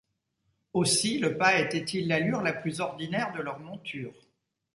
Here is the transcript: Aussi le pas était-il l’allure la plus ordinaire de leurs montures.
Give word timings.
Aussi 0.73 1.19
le 1.19 1.37
pas 1.37 1.59
était-il 1.59 2.07
l’allure 2.07 2.41
la 2.41 2.53
plus 2.53 2.79
ordinaire 2.81 3.33
de 3.33 3.41
leurs 3.43 3.59
montures. 3.59 4.17